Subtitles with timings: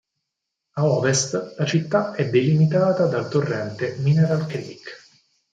[0.71, 5.03] A ovest la città è delimitata dal torrente "Mineral Creek".